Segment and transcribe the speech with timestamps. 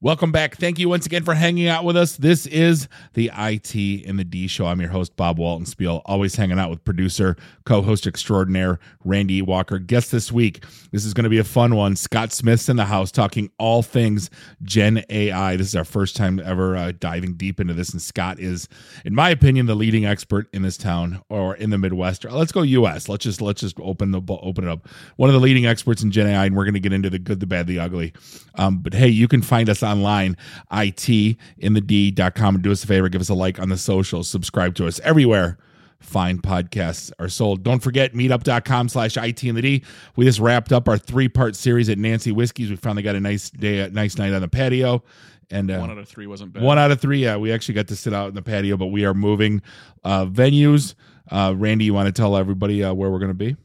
[0.00, 0.54] Welcome back.
[0.54, 2.16] Thank you once again for hanging out with us.
[2.18, 4.66] This is the IT in the D show.
[4.66, 9.80] I'm your host, Bob Waltenspiel, always hanging out with producer, co host extraordinaire, Randy Walker.
[9.80, 11.96] Guest this week, this is going to be a fun one.
[11.96, 14.30] Scott Smith's in the house talking all things
[14.62, 15.56] Gen AI.
[15.56, 17.90] This is our first time ever uh, diving deep into this.
[17.90, 18.68] And Scott is,
[19.04, 22.24] in my opinion, the leading expert in this town or in the Midwest.
[22.24, 23.08] Let's go US.
[23.08, 24.86] Let's just, let's just open the, open it up.
[25.16, 27.18] One of the leading experts in Gen AI, and we're going to get into the
[27.18, 28.12] good, the bad, the ugly.
[28.54, 30.36] Um, but hey, you can find us online,
[30.70, 32.54] itinthed.com.
[32.54, 35.00] And do us a favor, give us a like on the social, subscribe to us
[35.00, 35.58] everywhere
[36.00, 37.62] fine podcasts are sold.
[37.62, 39.82] Don't forget meetup.com slash IT in the D.
[40.16, 42.70] We just wrapped up our three part series at Nancy Whiskey's.
[42.70, 45.02] We finally got a nice day, a nice night on the patio.
[45.50, 46.62] And uh, one out of three wasn't bad.
[46.62, 47.36] One out of three, yeah.
[47.36, 49.62] We actually got to sit out in the patio, but we are moving
[50.04, 50.94] uh, venues.
[51.30, 53.56] Uh, Randy, you want to tell everybody uh, where we're going to be?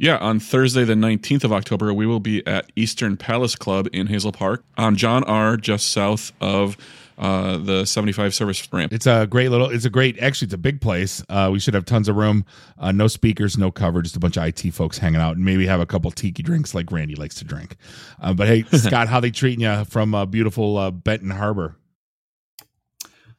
[0.00, 4.06] Yeah, on Thursday, the 19th of October, we will be at Eastern Palace Club in
[4.06, 6.76] Hazel Park on John R., just south of
[7.18, 8.92] uh, the 75 service ramp.
[8.92, 11.20] It's a great little, it's a great, actually, it's a big place.
[11.28, 12.44] Uh, we should have tons of room.
[12.78, 15.66] Uh, no speakers, no cover, just a bunch of IT folks hanging out and maybe
[15.66, 17.74] have a couple tiki drinks like Randy likes to drink.
[18.20, 21.74] Uh, but hey, Scott, how they treating you from uh, beautiful uh, Benton Harbor?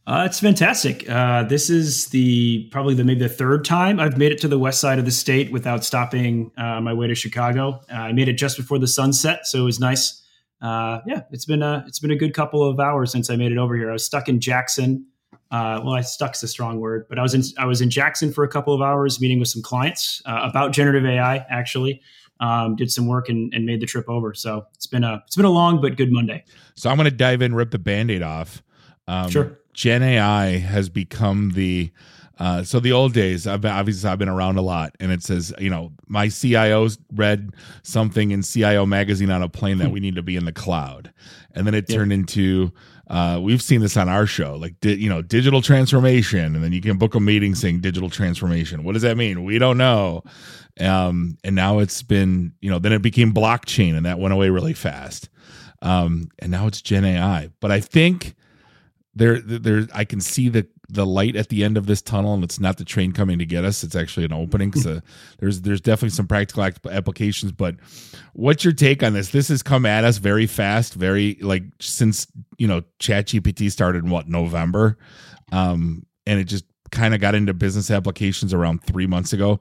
[0.09, 1.07] Uh, it's fantastic.
[1.07, 4.57] Uh, this is the probably the maybe the third time I've made it to the
[4.57, 7.79] west side of the state without stopping uh, my way to Chicago.
[7.93, 10.19] Uh, I made it just before the sunset, so it was nice.
[10.63, 13.51] Uh, yeah, it's been a it's been a good couple of hours since I made
[13.51, 13.91] it over here.
[13.91, 15.05] I was stuck in Jackson.
[15.51, 18.33] Uh, well, I stuck's a strong word, but I was in I was in Jackson
[18.33, 21.45] for a couple of hours meeting with some clients about generative AI.
[21.51, 22.01] Actually,
[22.39, 24.33] um, did some work and, and made the trip over.
[24.33, 26.45] So it's been a it's been a long but good Monday.
[26.73, 28.63] So I'm going to dive in, rip the band-aid off.
[29.07, 31.89] Um, sure Gen AI has become the
[32.37, 35.23] uh, so the old days, I've been, obviously I've been around a lot, and it
[35.23, 37.51] says, you know, my CIOs read
[37.83, 39.93] something in CIO magazine on a plane that hmm.
[39.93, 41.13] we need to be in the cloud,
[41.53, 42.73] and then it turned into,
[43.07, 46.73] uh, we've seen this on our show, like di- you know, digital transformation, and then
[46.73, 48.83] you can book a meeting saying digital transformation.
[48.83, 49.45] What does that mean?
[49.45, 50.23] We don't know.
[50.77, 54.49] Um, and now it's been, you know, then it became blockchain, and that went away
[54.49, 55.29] really fast.
[55.81, 58.35] Um, and now it's Gen AI, but I think
[59.15, 62.43] there there I can see the the light at the end of this tunnel and
[62.43, 63.83] it's not the train coming to get us.
[63.83, 64.69] It's actually an opening.
[64.69, 64.99] Because uh,
[65.39, 67.75] there's there's definitely some practical applications but
[68.33, 69.29] what's your take on this?
[69.29, 72.27] This has come at us very fast very like since
[72.57, 74.97] you know chat gpt started in what november?
[75.51, 79.59] Um and it just kind of got into business applications around three months ago.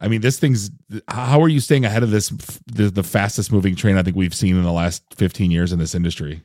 [0.00, 0.70] I mean this thing's
[1.08, 2.28] how are you staying ahead of this
[2.66, 5.80] the, the fastest moving train i think we've seen in the last 15 years in
[5.80, 6.40] this industry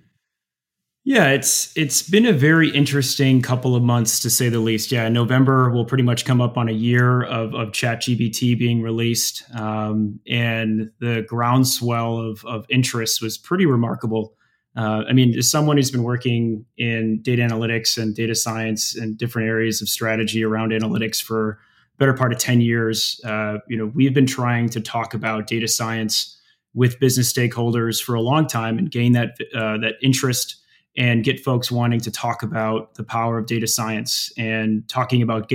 [1.06, 4.90] yeah, it's it's been a very interesting couple of months to say the least.
[4.90, 9.44] Yeah, November will pretty much come up on a year of of ChatGPT being released,
[9.53, 14.34] um, and the groundswell of of interest was pretty remarkable.
[14.78, 19.18] Uh, I mean, as someone who's been working in data analytics and data science and
[19.18, 21.59] different areas of strategy around analytics for
[21.97, 25.68] better part of ten years, uh, you know, we've been trying to talk about data
[25.68, 26.40] science
[26.74, 30.62] with business stakeholders for a long time and gain that uh, that interest
[30.96, 35.52] and get folks wanting to talk about the power of data science and talking about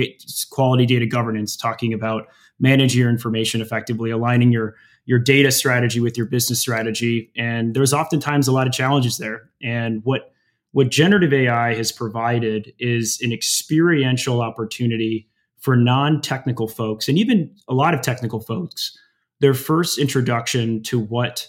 [0.49, 2.27] quality data governance, talking about
[2.59, 7.31] managing your information effectively, aligning your your data strategy with your business strategy.
[7.35, 9.49] And there's oftentimes a lot of challenges there.
[9.61, 10.31] And what
[10.71, 15.27] what generative AI has provided is an experiential opportunity
[15.57, 18.97] for non-technical folks and even a lot of technical folks
[19.39, 21.47] their first introduction to what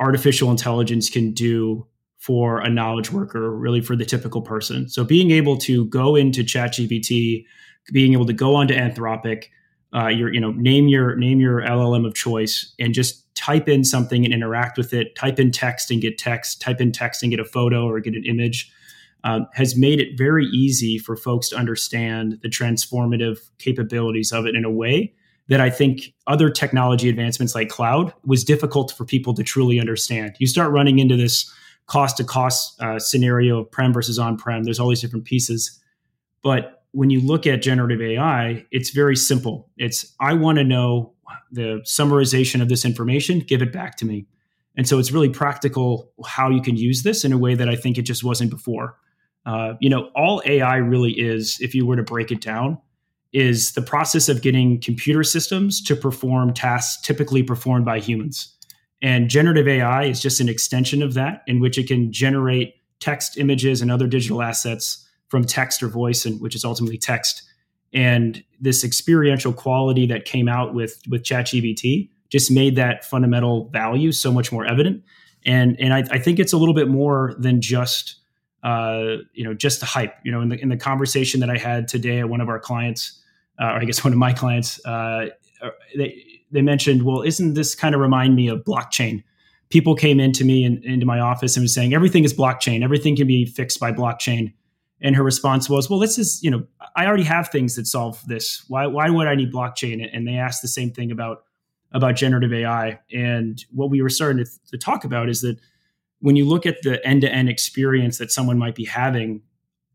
[0.00, 1.86] artificial intelligence can do
[2.26, 4.88] for a knowledge worker, really for the typical person.
[4.88, 7.44] So being able to go into ChatGPT,
[7.92, 9.44] being able to go onto Anthropic,
[9.94, 13.84] uh, your you know name your name your LLM of choice, and just type in
[13.84, 15.14] something and interact with it.
[15.14, 16.60] Type in text and get text.
[16.60, 18.72] Type in text and get a photo or get an image.
[19.22, 24.56] Um, has made it very easy for folks to understand the transformative capabilities of it
[24.56, 25.14] in a way
[25.48, 30.34] that I think other technology advancements like cloud was difficult for people to truly understand.
[30.40, 31.48] You start running into this
[31.86, 34.64] cost to cost uh, scenario of prem versus on prem.
[34.64, 35.80] There's all these different pieces.
[36.42, 39.70] But when you look at generative AI, it's very simple.
[39.76, 41.12] It's, I want to know
[41.50, 44.26] the summarization of this information, give it back to me.
[44.76, 47.76] And so it's really practical how you can use this in a way that I
[47.76, 48.96] think it just wasn't before.
[49.46, 52.78] Uh, you know, all AI really is, if you were to break it down,
[53.32, 58.55] is the process of getting computer systems to perform tasks typically performed by humans.
[59.02, 63.36] And generative AI is just an extension of that, in which it can generate text,
[63.36, 67.42] images, and other digital assets from text or voice, and which is ultimately text.
[67.92, 74.12] And this experiential quality that came out with with ChatGPT just made that fundamental value
[74.12, 75.02] so much more evident.
[75.44, 78.16] and and I, I think it's a little bit more than just
[78.62, 80.14] uh, you know just the hype.
[80.24, 82.58] You know, in the in the conversation that I had today at one of our
[82.58, 83.22] clients,
[83.60, 85.28] uh, or I guess one of my clients, uh,
[85.62, 89.22] uh they they mentioned, well, isn't this kind of remind me of blockchain?
[89.68, 93.16] People came into me and into my office and was saying everything is blockchain, everything
[93.16, 94.52] can be fixed by blockchain.
[95.02, 98.22] And her response was, well, this is you know I already have things that solve
[98.26, 98.64] this.
[98.68, 100.08] Why why would I need blockchain?
[100.12, 101.44] And they asked the same thing about
[101.92, 102.98] about generative AI.
[103.12, 105.58] And what we were starting to, to talk about is that
[106.20, 109.42] when you look at the end to end experience that someone might be having,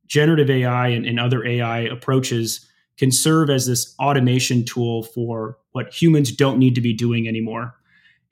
[0.07, 2.67] generative AI and, and, other AI approaches
[3.01, 7.74] can serve as this automation tool for what humans don't need to be doing anymore.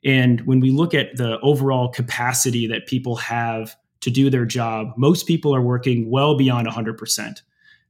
[0.04, 4.92] And when we look at the overall capacity that people have to do their job,
[4.96, 7.42] most people are working well beyond 100%,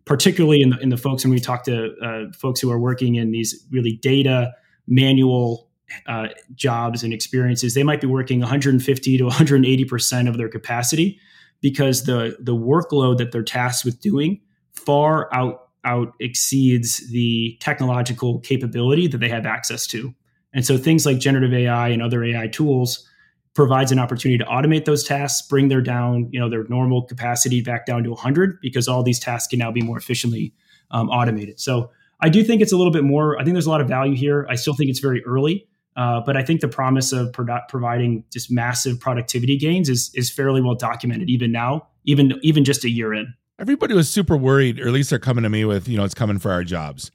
[0.07, 3.17] particularly in the, in the folks when we talk to uh, folks who are working
[3.17, 4.51] in these really data
[4.89, 5.69] manual
[6.07, 11.21] uh, jobs and experiences, they might be working 150 to 180 percent of their capacity
[11.61, 14.41] because the the workload that they're tasked with doing
[14.73, 20.15] far out out exceeds the technological capability that they have access to.
[20.53, 23.07] And so things like generative AI and other AI tools
[23.55, 27.61] provides an opportunity to automate those tasks, bring their down, you know, their normal capacity
[27.63, 30.55] back down to 100 because all these tasks can now be more efficiently
[30.91, 31.61] um, automated.
[31.61, 31.91] So
[32.21, 33.39] I do think it's a little bit more.
[33.39, 34.47] I think there's a lot of value here.
[34.49, 35.67] I still think it's very early,
[35.97, 40.31] uh, but I think the promise of pro- providing just massive productivity gains is is
[40.31, 43.35] fairly well documented even now, even even just a year in.
[43.61, 46.15] Everybody was super worried, or at least they're coming to me with, you know, it's
[46.15, 47.11] coming for our jobs,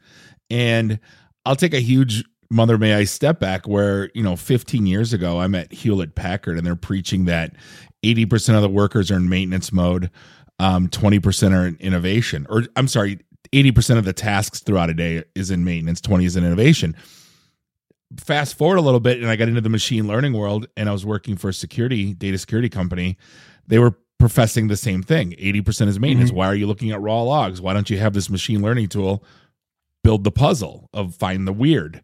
[0.50, 1.00] and
[1.46, 5.40] I'll take a huge mother may I step back where, you know, 15 years ago,
[5.40, 7.56] I'm at Hewlett Packard and they're preaching that
[8.04, 10.12] 80% of the workers are in maintenance mode,
[10.60, 13.20] um, 20% are in innovation, or I'm sorry,
[13.52, 16.96] 80% of the tasks throughout a day is in maintenance, 20 is in innovation.
[18.18, 20.92] Fast forward a little bit, and I got into the machine learning world, and I
[20.92, 23.18] was working for a security, data security company.
[23.68, 26.30] They were professing the same thing 80% is maintenance.
[26.30, 26.38] Mm-hmm.
[26.38, 27.62] Why are you looking at raw logs?
[27.62, 29.24] Why don't you have this machine learning tool
[30.04, 32.02] build the puzzle of find the weird?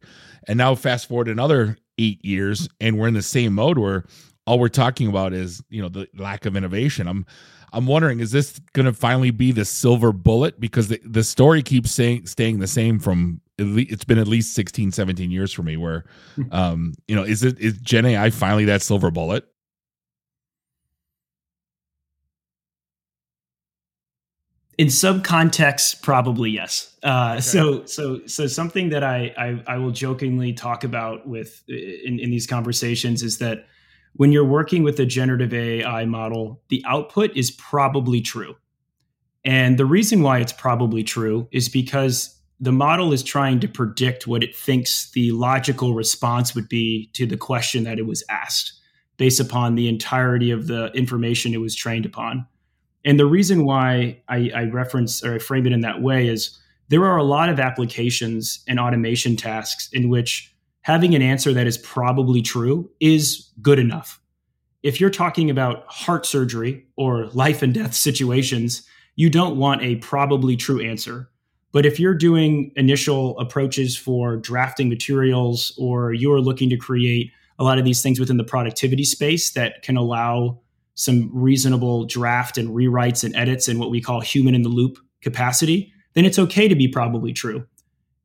[0.48, 4.06] And now, fast forward another eight years, and we're in the same mode where
[4.48, 7.08] all we're talking about is you know the lack of innovation.
[7.08, 7.25] I'm
[7.74, 10.60] I'm wondering, is this going to finally be the silver bullet?
[10.60, 14.92] Because the, the story keeps saying, staying the same from, it's been at least 16,
[14.92, 16.04] 17 years for me where,
[16.52, 19.46] um, you know, is it, is Gen AI finally that silver bullet?
[24.81, 27.42] In some contexts probably yes uh, okay.
[27.42, 32.31] so so so something that I, I, I will jokingly talk about with in, in
[32.31, 33.66] these conversations is that
[34.13, 38.56] when you're working with a generative AI model, the output is probably true.
[39.44, 44.28] And the reason why it's probably true is because the model is trying to predict
[44.28, 48.74] what it thinks the logical response would be to the question that it was asked
[49.18, 52.45] based upon the entirety of the information it was trained upon.
[53.03, 56.59] And the reason why I, I reference or I frame it in that way is
[56.89, 61.68] there are a lot of applications and automation tasks in which having an answer that
[61.68, 64.19] is probably true is good enough.
[64.83, 68.83] If you're talking about heart surgery or life and death situations,
[69.15, 71.30] you don't want a probably true answer.
[71.71, 77.63] But if you're doing initial approaches for drafting materials or you're looking to create a
[77.63, 80.59] lot of these things within the productivity space that can allow
[81.01, 84.99] some reasonable draft and rewrites and edits and what we call human in the loop
[85.21, 87.66] capacity, then it's okay to be probably true.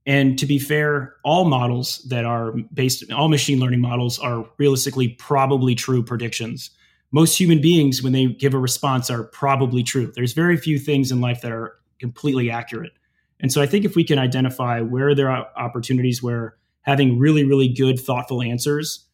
[0.04, 5.08] And to be fair, all models that are based, all machine learning models are realistically
[5.08, 6.70] probably true predictions.
[7.12, 10.12] Most human beings, when they give a response, are probably true.
[10.14, 12.92] There's very few things in life that are completely accurate.
[13.40, 17.44] And so I think if we can identify where there are opportunities where having really,
[17.44, 19.05] really good, thoughtful answers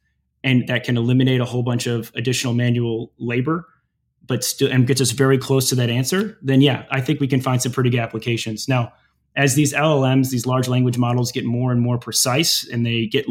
[0.44, 3.66] and that can eliminate a whole bunch of additional manual labor,
[4.26, 7.28] but still and gets us very close to that answer, then yeah, I think we
[7.28, 8.68] can find some pretty good applications.
[8.68, 8.92] Now,
[9.34, 13.26] as these LLMs, these large language models get more and more precise and they get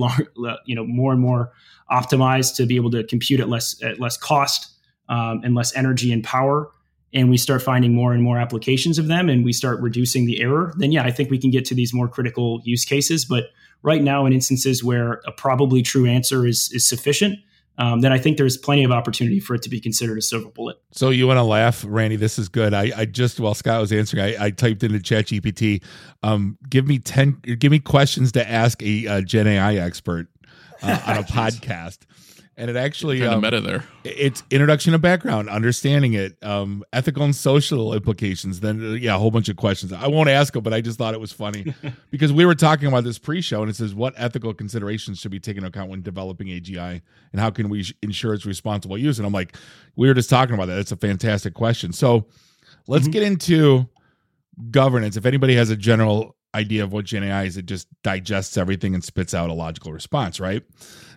[0.65, 1.51] you know, more and more
[1.91, 4.72] optimized to be able to compute at less at less cost
[5.10, 6.72] um, and less energy and power,
[7.13, 10.41] and we start finding more and more applications of them, and we start reducing the
[10.41, 13.25] error, then yeah, I think we can get to these more critical use cases.
[13.25, 13.46] But
[13.84, 17.39] right now, in instances where a probably true answer is is sufficient,
[17.77, 20.50] um, then I think there's plenty of opportunity for it to be considered a silver
[20.50, 20.77] bullet.
[20.91, 22.15] So you want to laugh, Randy?
[22.15, 22.74] This is good.
[22.74, 25.84] I, I just while Scott was answering, I, I typed into ChatGPT,
[26.24, 30.27] um, give me ten, give me questions to ask a, a Gen AI expert
[30.84, 32.00] uh, on a podcast.
[32.62, 33.84] And it actually kind um, of meta there.
[34.03, 38.60] it's introduction to background, understanding it, um, ethical and social implications.
[38.60, 39.91] Then, uh, yeah, a whole bunch of questions.
[39.91, 41.74] I won't ask them, but I just thought it was funny
[42.12, 45.39] because we were talking about this pre-show, and it says what ethical considerations should be
[45.39, 47.01] taken into account when developing AGI,
[47.32, 49.18] and how can we ensure its responsible use?
[49.18, 49.58] And I'm like,
[49.96, 50.77] we were just talking about that.
[50.77, 51.91] It's a fantastic question.
[51.91, 52.27] So,
[52.88, 53.12] let's Mhm.
[53.12, 53.89] get into
[54.70, 55.18] governance.
[55.18, 58.93] If anybody has a general idea of what Gen AI is, it just digests everything
[58.93, 60.63] and spits out a logical response, right?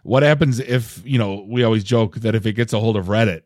[0.02, 3.06] What happens if, you know, we always joke that if it gets a hold of
[3.06, 3.42] Reddit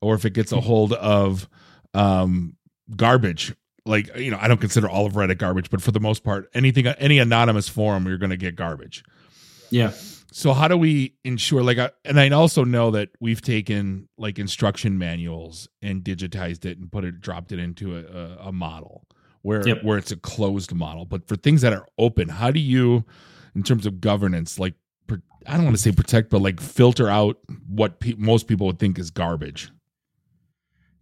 [0.00, 1.48] or if it gets a hold of
[1.94, 2.54] um
[2.96, 3.54] garbage,
[3.84, 6.48] like, you know, I don't consider all of Reddit garbage, but for the most part,
[6.54, 9.04] anything any anonymous forum, you're going to get garbage.
[9.70, 9.92] Yeah.
[10.30, 14.38] So how do we ensure like I, and I also know that we've taken like
[14.38, 19.06] instruction manuals and digitized it and put it dropped it into a, a, a model
[19.42, 19.84] where Yep.
[19.84, 21.04] where it's a closed model.
[21.04, 23.04] But for things that are open, how do you
[23.54, 24.74] in terms of governance like
[25.46, 28.78] I don't want to say protect but like filter out what pe- most people would
[28.78, 29.70] think is garbage.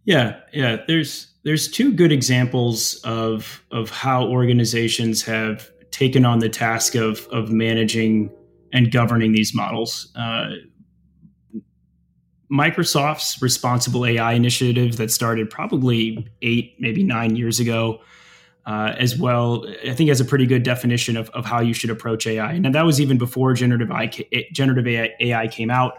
[0.05, 0.77] Yeah, yeah.
[0.87, 7.27] There's there's two good examples of of how organizations have taken on the task of
[7.31, 8.29] of managing
[8.71, 10.11] and governing these models.
[10.15, 10.49] Uh,
[12.51, 17.99] Microsoft's responsible AI initiative that started probably eight, maybe nine years ago,
[18.67, 21.89] uh, as well, I think has a pretty good definition of, of how you should
[21.89, 22.51] approach AI.
[22.51, 24.11] And that was even before generative AI,
[24.51, 25.93] generative AI, came out.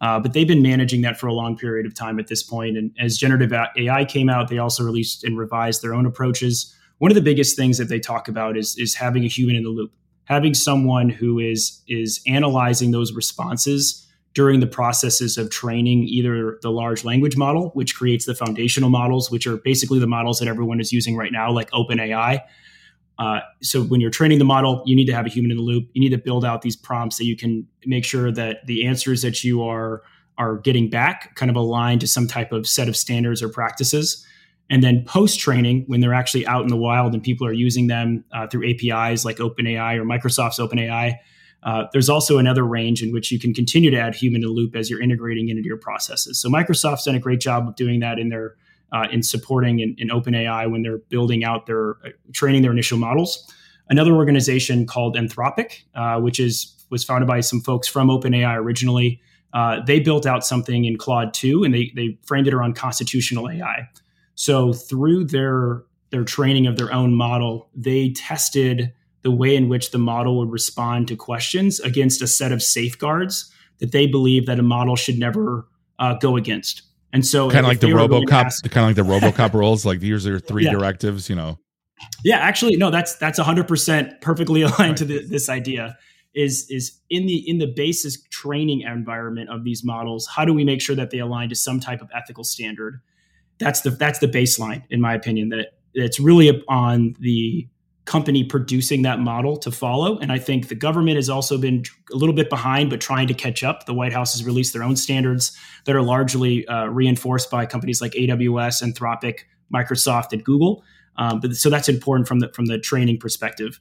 [0.00, 2.78] Uh, but they've been managing that for a long period of time at this point.
[2.78, 6.74] And as generative AI came out, they also released and revised their own approaches.
[6.98, 9.62] One of the biggest things that they talk about is is having a human in
[9.62, 9.92] the loop,
[10.24, 14.05] having someone who is is analyzing those responses
[14.36, 19.30] during the processes of training either the large language model, which creates the foundational models,
[19.30, 22.42] which are basically the models that everyone is using right now, like OpenAI.
[23.18, 25.62] Uh, so when you're training the model, you need to have a human in the
[25.62, 25.88] loop.
[25.94, 29.22] You need to build out these prompts that you can make sure that the answers
[29.22, 30.02] that you are
[30.36, 34.22] are getting back kind of align to some type of set of standards or practices.
[34.68, 37.86] And then post training, when they're actually out in the wild and people are using
[37.86, 41.14] them uh, through APIs like OpenAI or Microsoft's OpenAI,
[41.66, 44.76] uh, there's also another range in which you can continue to add human in loop
[44.76, 46.40] as you're integrating into your processes.
[46.40, 48.54] So Microsoft's done a great job of doing that in their
[48.92, 52.98] uh, in supporting in, in OpenAI when they're building out their uh, training their initial
[52.98, 53.52] models.
[53.90, 59.20] Another organization called Anthropic, uh, which is was founded by some folks from OpenAI originally.
[59.52, 63.50] Uh, they built out something in Claude 2 and they they framed it around constitutional
[63.50, 63.88] AI.
[64.36, 68.92] So through their their training of their own model, they tested
[69.26, 73.50] the way in which the model would respond to questions against a set of safeguards
[73.80, 75.66] that they believe that a model should never
[75.98, 76.82] uh, go against.
[77.12, 79.20] And so, Kind of like the they were going to RoboCop, ask- kind of like
[79.20, 79.84] the RoboCop rules.
[79.84, 80.70] Like here's are three Yeah.
[80.78, 81.28] directives.
[81.28, 81.58] You know,
[82.22, 84.96] Yeah, actually, no, that's that's hundred percent perfectly aligned Right.
[84.98, 85.96] to the, this idea.
[86.34, 90.28] Is is in the in the basis training environment of these models?
[90.28, 93.00] How do we make sure that they align to some type of ethical standard?
[93.58, 95.48] That's the that's the baseline, in my opinion.
[95.48, 97.66] That it's really on the
[98.06, 100.16] company producing that model to follow.
[100.18, 103.34] And I think the government has also been a little bit behind, but trying to
[103.34, 103.84] catch up.
[103.84, 108.00] The White House has released their own standards that are largely uh, reinforced by companies
[108.00, 109.40] like AWS, Anthropic,
[109.74, 110.84] Microsoft, and Google.
[111.18, 113.80] Um, but so that's important from the from the training perspective.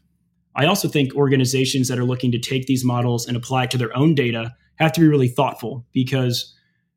[0.55, 3.77] I also think organizations that are looking to take these models and apply it to
[3.77, 6.53] their own data have to be really thoughtful because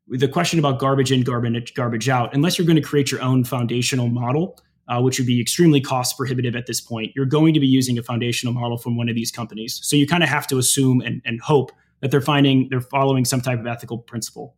[0.07, 3.43] the question about garbage in, garbage garbage out, unless you're going to create your own
[3.43, 4.57] foundational model,
[4.89, 7.97] uh, which would be extremely cost prohibitive at this point, you're going to be using
[7.97, 9.79] a foundational model from one of these companies.
[9.83, 13.23] So you kind of have to assume and, and hope that they're finding they're following
[13.23, 14.55] some type of ethical principle.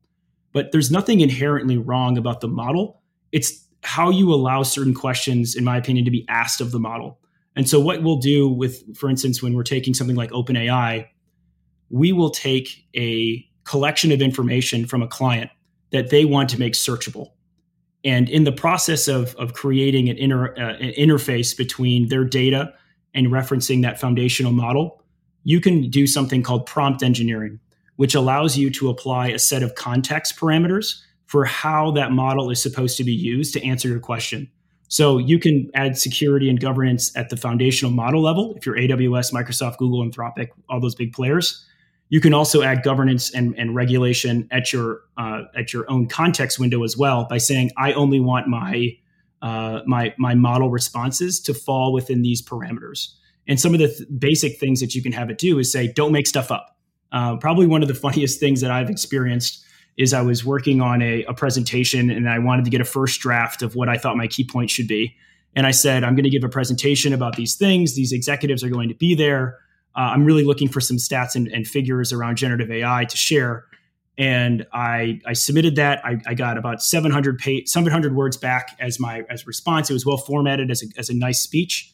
[0.53, 3.01] But there's nothing inherently wrong about the model.
[3.31, 7.19] It's how you allow certain questions, in my opinion, to be asked of the model.
[7.55, 11.07] And so, what we'll do with, for instance, when we're taking something like OpenAI,
[11.89, 15.51] we will take a collection of information from a client
[15.91, 17.31] that they want to make searchable.
[18.03, 22.74] And in the process of, of creating an, inter, uh, an interface between their data
[23.13, 25.03] and referencing that foundational model,
[25.43, 27.60] you can do something called prompt engineering,
[27.98, 32.62] which allows you to apply a set of context parameters for how that model is
[32.62, 34.50] supposed to be used to answer your question.
[34.88, 39.31] So you can add security and governance at the foundational model level if you're AWS,
[39.31, 41.65] Microsoft, Google, Anthropic, all those big players.
[42.12, 46.60] You can also add governance and, and regulation at your uh, at your own context
[46.60, 48.98] window as well by saying I only want my
[49.41, 53.13] uh, my my model responses to fall within these parameters.
[53.48, 55.88] And some of the th- basic things that you can have it do is say
[55.88, 56.77] don't make stuff up.
[57.13, 59.63] Uh, probably one of the funniest things that I've experienced
[59.96, 63.22] is I was working on a, a presentation and I wanted to get a first
[63.22, 65.15] draft of what I thought my key points should be.
[65.56, 67.96] And I said, I'm going to give a presentation about these things.
[67.96, 69.60] These executives are going to be there.
[69.95, 73.65] Uh, I'm really looking for some stats and, and figures around generative AI to share.
[74.17, 76.03] and I I submitted that.
[76.05, 79.89] I, I got about 700 page, 700 words back as my as response.
[79.89, 81.93] It was well formatted as a, as a nice speech.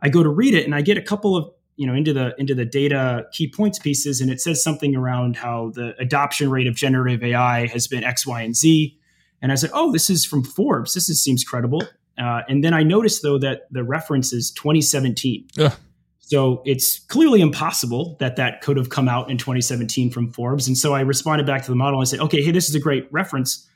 [0.00, 2.34] I go to read it and I get a couple of you know into the
[2.38, 6.66] into the data key points pieces and it says something around how the adoption rate
[6.66, 8.98] of generative AI has been X, Y, and Z.
[9.40, 10.94] And I said, oh, this is from Forbes.
[10.94, 11.84] This is, seems credible.
[12.18, 15.46] Uh, and then I noticed though that the reference is 2017.
[15.58, 15.72] Ugh.
[16.28, 20.68] So it's clearly impossible that that could have come out in 2017 from Forbes.
[20.68, 22.74] And so I responded back to the model and I said, okay, hey, this is
[22.74, 23.66] a great reference.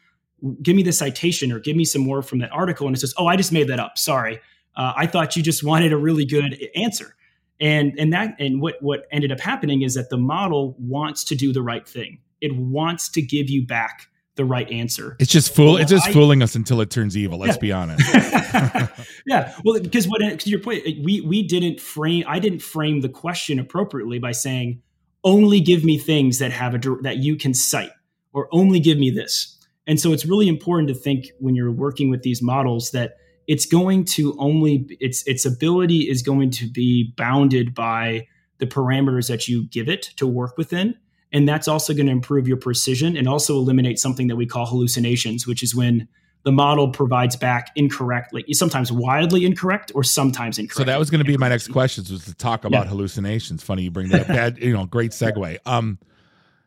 [0.60, 2.86] Give me the citation or give me some more from that article.
[2.86, 3.96] And it says, oh, I just made that up.
[3.96, 4.38] Sorry.
[4.76, 7.16] Uh, I thought you just wanted a really good answer.
[7.58, 11.34] And, and that and what, what ended up happening is that the model wants to
[11.34, 12.18] do the right thing.
[12.42, 15.16] It wants to give you back the right answer.
[15.18, 15.76] It's just fool.
[15.76, 17.38] It's just I, fooling us until it turns evil.
[17.38, 17.60] Let's yeah.
[17.60, 18.14] be honest.
[19.26, 19.54] yeah.
[19.64, 22.24] Well, because what to your point, we we didn't frame.
[22.26, 24.82] I didn't frame the question appropriately by saying
[25.24, 27.92] only give me things that have a that you can cite,
[28.32, 29.58] or only give me this.
[29.86, 33.66] And so it's really important to think when you're working with these models that it's
[33.66, 38.26] going to only its its ability is going to be bounded by
[38.58, 40.94] the parameters that you give it to work within
[41.32, 44.66] and that's also going to improve your precision and also eliminate something that we call
[44.66, 46.08] hallucinations, which is when
[46.44, 50.76] the model provides back incorrectly, sometimes wildly incorrect or sometimes incorrect.
[50.76, 52.90] So that was going to be my next question was to talk about yeah.
[52.90, 53.62] hallucinations.
[53.62, 54.26] Funny you bring that up.
[54.28, 55.58] Bad, you know, great segue.
[55.64, 55.98] Um,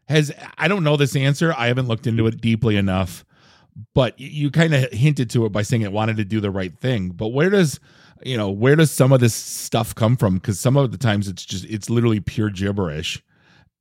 [0.07, 1.53] has I don't know this answer.
[1.57, 3.25] I haven't looked into it deeply enough,
[3.93, 6.77] but you kind of hinted to it by saying it wanted to do the right
[6.79, 7.09] thing.
[7.09, 7.79] But where does
[8.23, 10.35] you know where does some of this stuff come from?
[10.35, 13.21] Because some of the times it's just it's literally pure gibberish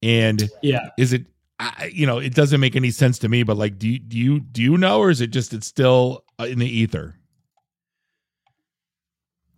[0.04, 1.26] and yeah, is it
[1.58, 4.18] I, you know it doesn't make any sense to me but like do you, do
[4.18, 7.16] you do you know or is it just it's still uh, in the ether?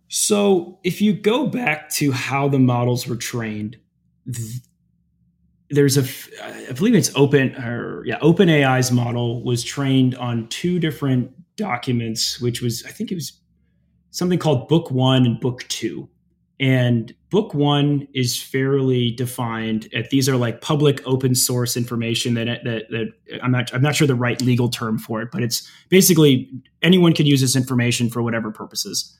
[0.09, 3.77] So if you go back to how the models were trained
[5.69, 6.03] there's a
[6.69, 12.39] i believe it's open or yeah open ai's model was trained on two different documents
[12.39, 13.41] which was i think it was
[14.11, 16.07] something called book one and book two
[16.59, 19.93] and book one is fairly defined.
[20.09, 24.07] These are like public open source information that, that, that I'm not I'm not sure
[24.07, 26.49] the right legal term for it, but it's basically
[26.81, 29.17] anyone can use this information for whatever purposes.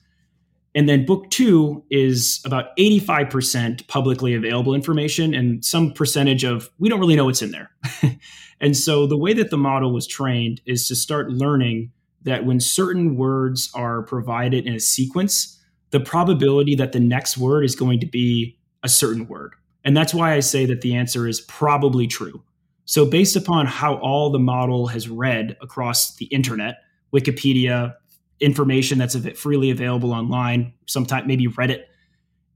[0.74, 6.88] And then book two is about 85% publicly available information and some percentage of we
[6.88, 7.70] don't really know what's in there.
[8.60, 12.60] and so the way that the model was trained is to start learning that when
[12.60, 15.57] certain words are provided in a sequence,
[15.90, 19.54] the probability that the next word is going to be a certain word.
[19.84, 22.42] And that's why I say that the answer is probably true.
[22.84, 26.76] So, based upon how all the model has read across the internet,
[27.12, 27.94] Wikipedia,
[28.40, 31.82] information that's freely available online, sometimes maybe Reddit,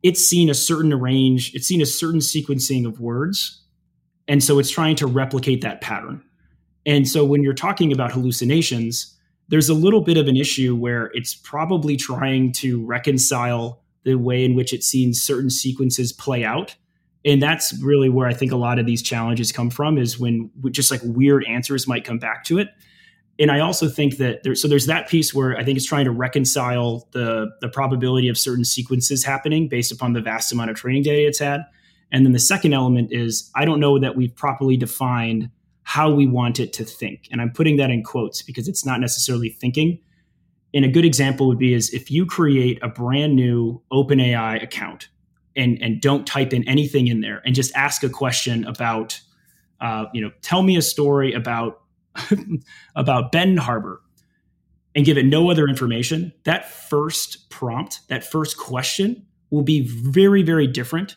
[0.03, 3.63] it's seen a certain range, it's seen a certain sequencing of words.
[4.29, 6.23] And so it's trying to replicate that pattern.
[6.87, 9.17] And so when you're talking about hallucinations,
[9.53, 14.47] there's a little bit of an issue where it's probably trying to reconcile the way
[14.47, 16.75] in which it's seen certain sequences play out.
[17.27, 20.51] And that's really where i think a lot of these challenges come from is when
[20.71, 22.69] just like weird answers might come back to it.
[23.39, 26.07] And i also think that there so there's that piece where i think it's trying
[26.07, 30.77] to reconcile the the probability of certain sequences happening based upon the vast amount of
[30.77, 31.61] training data it's had.
[32.11, 35.51] And then the second element is i don't know that we've properly defined
[35.85, 37.29] how we want it to think.
[37.31, 39.99] And I'm putting that in quotes because it's not necessarily thinking.
[40.75, 45.09] And a good example would be is if you create a brand new OpenAI account
[45.55, 49.21] and and don't type in anything in there and just ask a question about,
[49.81, 51.83] uh, you know, tell me a story about
[52.97, 54.01] about Ben Harbor
[54.95, 56.33] and give it no other information.
[56.45, 61.17] That first prompt, that first question will be very very different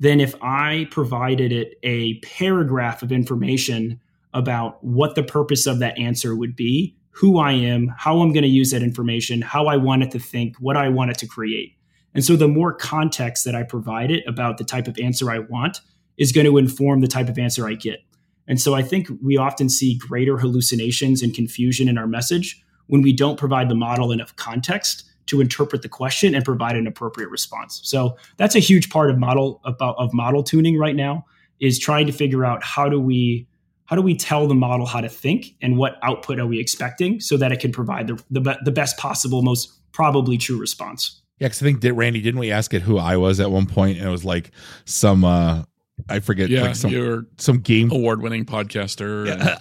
[0.00, 4.00] than if I provided it a paragraph of information
[4.36, 8.42] about what the purpose of that answer would be, who I am, how I'm going
[8.42, 11.26] to use that information, how I want it to think, what I want it to
[11.26, 11.74] create.
[12.14, 15.38] And so the more context that I provide it about the type of answer I
[15.38, 15.80] want
[16.18, 18.00] is going to inform the type of answer I get.
[18.46, 23.00] And so I think we often see greater hallucinations and confusion in our message when
[23.00, 27.30] we don't provide the model enough context to interpret the question and provide an appropriate
[27.30, 27.80] response.
[27.82, 31.24] So that's a huge part of model about of model tuning right now
[31.58, 33.46] is trying to figure out how do we
[33.86, 37.20] how do we tell the model how to think and what output are we expecting
[37.20, 41.22] so that it can provide the, the, the best possible, most probably true response?
[41.38, 43.66] Yeah, because I think, did, Randy, didn't we ask it who I was at one
[43.66, 43.98] point?
[43.98, 44.50] And it was like
[44.86, 45.64] some, uh,
[46.08, 49.26] I forget, yeah, like some, you're some game award winning podcaster.
[49.26, 49.58] Yeah.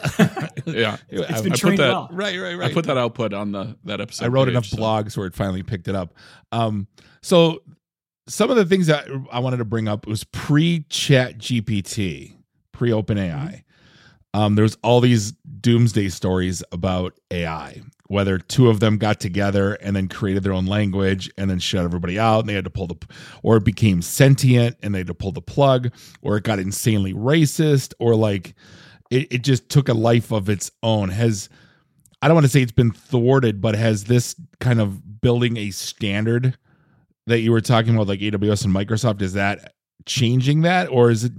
[0.66, 0.98] And, yeah.
[1.10, 2.10] It's been I, trained that, well.
[2.12, 2.72] Right, right, right.
[2.72, 4.26] I put that output on the that episode.
[4.26, 4.78] I wrote page, enough so.
[4.78, 6.14] blogs where it finally picked it up.
[6.52, 6.88] Um,
[7.22, 7.62] so
[8.28, 12.36] some of the things that I wanted to bring up was pre Chat GPT,
[12.72, 13.64] pre OpenAI.
[14.36, 19.96] Um, there's all these doomsday stories about AI, whether two of them got together and
[19.96, 22.88] then created their own language and then shut everybody out and they had to pull
[22.88, 22.98] the,
[23.44, 25.90] or it became sentient and they had to pull the plug,
[26.22, 28.56] or it got insanely racist, or like
[29.10, 31.08] it, it just took a life of its own.
[31.08, 31.48] Has,
[32.22, 35.72] I don't want to say it's been thwarted, but has this kind of building a
[35.72, 36.58] standard
[37.28, 41.24] that you were talking about, like AWS and Microsoft, is that changing that, or is
[41.24, 41.32] it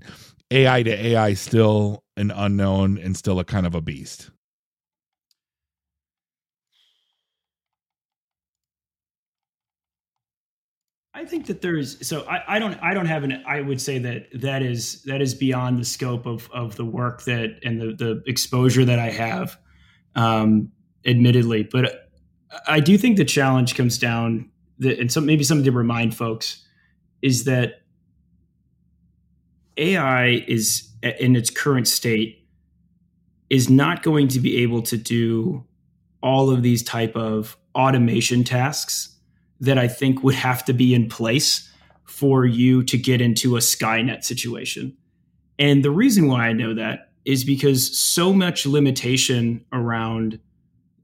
[0.51, 4.31] AI to AI still an unknown and still a kind of a beast?
[11.17, 13.99] I think that there's so I, I don't I don't have an I would say
[14.01, 17.95] that that is that is beyond the scope of of the work that and the
[17.95, 19.59] the exposure that I have,
[20.15, 20.73] um,
[21.07, 21.63] admittedly.
[21.63, 22.11] But
[22.69, 24.51] I do think the challenge comes down
[24.81, 26.63] that and some maybe something to remind folks
[27.23, 27.81] is that
[29.79, 32.47] AI is in its current state
[33.51, 35.65] is not going to be able to do
[36.23, 39.17] all of these type of automation tasks
[39.61, 41.71] that I think would have to be in place
[42.05, 44.97] for you to get into a Skynet situation.
[45.59, 50.39] And the reason why I know that is because so much limitation around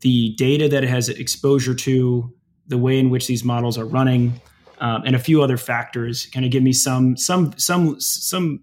[0.01, 2.33] the data that it has exposure to,
[2.67, 4.41] the way in which these models are running,
[4.79, 8.61] um, and a few other factors kind of give me some some some some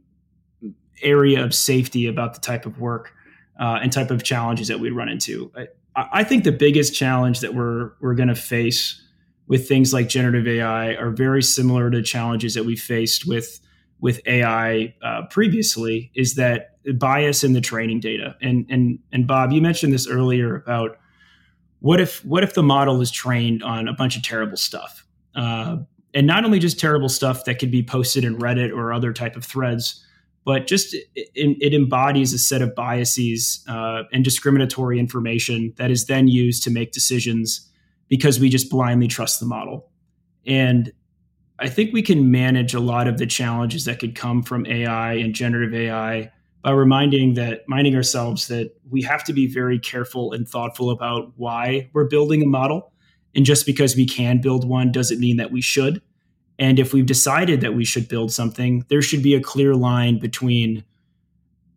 [1.02, 3.14] area of safety about the type of work
[3.60, 5.52] uh, and type of challenges that we run into.
[5.56, 9.02] I, I think the biggest challenge that we're we're going to face
[9.48, 13.60] with things like generative AI are very similar to challenges that we faced with
[14.00, 16.12] with AI uh, previously.
[16.16, 18.36] Is that bias in the training data?
[18.42, 20.98] And and and Bob, you mentioned this earlier about
[21.80, 25.78] what if what if the model is trained on a bunch of terrible stuff uh,
[26.14, 29.36] and not only just terrible stuff that could be posted in reddit or other type
[29.36, 30.06] of threads
[30.46, 36.06] but just it, it embodies a set of biases uh, and discriminatory information that is
[36.06, 37.70] then used to make decisions
[38.08, 39.90] because we just blindly trust the model.
[40.46, 40.92] And
[41.62, 45.16] i think we can manage a lot of the challenges that could come from ai
[45.16, 50.34] and generative ai by reminding that minding ourselves that we have to be very careful
[50.34, 52.92] and thoughtful about why we're building a model.
[53.36, 56.02] And just because we can build one doesn't mean that we should
[56.60, 60.20] and if we've decided that we should build something there should be a clear line
[60.20, 60.84] between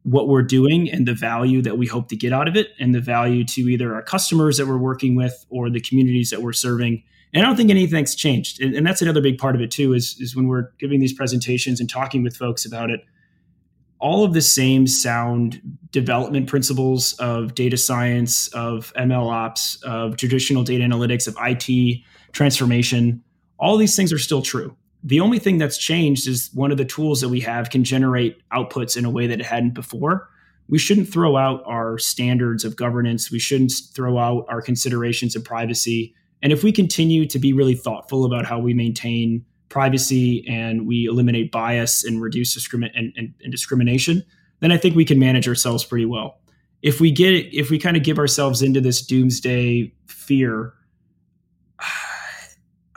[0.05, 2.95] what we're doing and the value that we hope to get out of it and
[2.95, 6.53] the value to either our customers that we're working with or the communities that we're
[6.53, 7.03] serving.
[7.33, 8.61] And i don't think anything's changed.
[8.61, 11.13] And, and that's another big part of it too is, is when we're giving these
[11.13, 13.01] presentations and talking with folks about it
[14.01, 15.61] all of the same sound
[15.93, 22.01] development principles of data science, of ML ops, of traditional data analytics, of IT
[22.33, 23.23] transformation,
[23.63, 24.77] all these things are still true.
[25.05, 28.43] The only thing that's changed is one of the tools that we have can generate
[28.51, 30.29] outputs in a way that it hadn't before.
[30.69, 33.31] We shouldn't throw out our standards of governance.
[33.31, 36.13] We shouldn't throw out our considerations of privacy.
[36.43, 41.07] And if we continue to be really thoughtful about how we maintain privacy and we
[41.07, 44.25] eliminate bias and reduce and, and, and discrimination,
[44.59, 46.41] then I think we can manage ourselves pretty well.
[46.83, 50.75] If we get if we kind of give ourselves into this doomsday fear,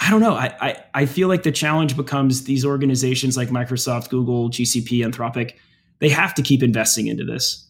[0.06, 0.36] I don't know.
[0.36, 5.54] I, I, I feel like the challenge becomes these organizations like Microsoft, Google, GCP, Anthropic,
[5.98, 7.68] they have to keep investing into this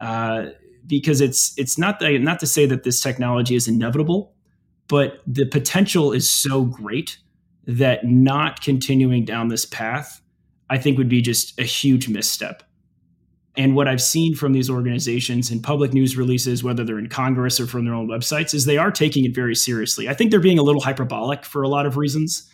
[0.00, 0.46] uh,
[0.86, 4.34] because it's it's not that, not to say that this technology is inevitable,
[4.86, 7.16] but the potential is so great
[7.66, 10.20] that not continuing down this path,
[10.68, 12.62] I think would be just a huge misstep.
[13.58, 17.58] And what I've seen from these organizations in public news releases, whether they're in Congress
[17.58, 20.08] or from their own websites, is they are taking it very seriously.
[20.08, 22.48] I think they're being a little hyperbolic for a lot of reasons.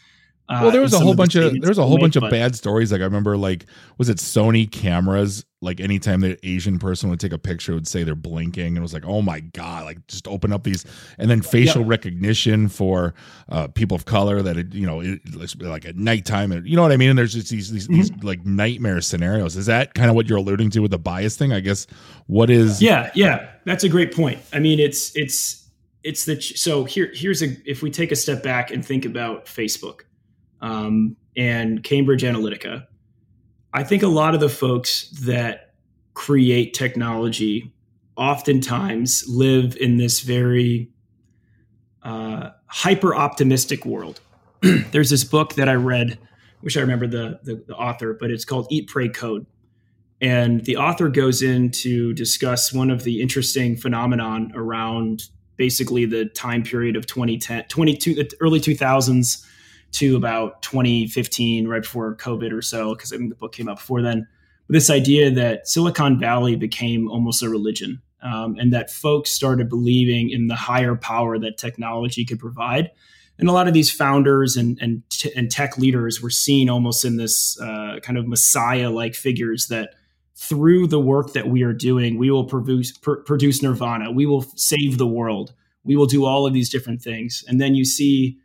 [0.49, 2.55] Uh, well, there was a whole bunch of there was a whole bunch of bad
[2.55, 2.91] stories.
[2.91, 3.67] Like I remember, like
[3.99, 5.45] was it Sony cameras?
[5.65, 8.83] Like anytime the Asian person would take a picture, would say they're blinking, and it
[8.83, 9.85] was like, oh my god!
[9.85, 10.85] Like just open up these,
[11.19, 11.91] and then facial yep.
[11.91, 13.15] recognition for
[13.49, 15.21] uh, people of color that it, you know, it,
[15.61, 17.11] like at nighttime, and you know what I mean.
[17.11, 17.97] And there's just these these, mm-hmm.
[17.97, 19.57] these like nightmare scenarios.
[19.57, 21.53] Is that kind of what you're alluding to with the bias thing?
[21.53, 21.87] I guess.
[22.27, 22.81] What is?
[22.81, 24.39] Yeah, yeah, that's a great point.
[24.53, 25.69] I mean, it's it's
[26.03, 29.47] it's the so here here's a if we take a step back and think about
[29.47, 30.03] Facebook
[30.61, 32.87] um, and Cambridge Analytica.
[33.75, 35.75] I think a lot of the folks that
[36.15, 37.73] create technology
[38.17, 40.91] oftentimes live in this very
[42.05, 44.21] uh, hyper optimistic world.
[44.63, 46.21] There's this book that I read,
[46.63, 49.45] wish I remember the, the, the author, but it's called Eat, Pray, Code.
[50.21, 55.25] And the author goes in to discuss one of the interesting phenomenon around
[55.57, 59.45] basically the time period of 2010, 22, the early 2000s
[59.95, 63.77] to about 2015, right before COVID or so, because I think the book came out
[63.77, 64.27] before then.
[64.69, 70.31] this idea that Silicon Valley became almost a religion, um, and that folks started believing
[70.31, 72.91] in the higher power that technology could provide.
[73.39, 77.05] And a lot of these founders and and, t- and tech leaders were seen almost
[77.05, 79.95] in this uh, kind of messiah-like figures that
[80.37, 84.11] through the work that we are doing, we will produce pr- produce nirvana.
[84.11, 85.53] We will save the world.
[85.85, 87.45] We will do all of these different things.
[87.47, 88.39] And then you see